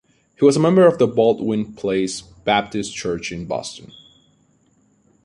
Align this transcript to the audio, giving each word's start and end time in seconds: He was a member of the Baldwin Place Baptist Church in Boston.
He 0.35 0.43
was 0.43 0.57
a 0.57 0.59
member 0.59 0.87
of 0.87 0.97
the 0.97 1.05
Baldwin 1.05 1.73
Place 1.75 2.21
Baptist 2.21 2.95
Church 2.95 3.31
in 3.31 3.45
Boston. 3.45 3.91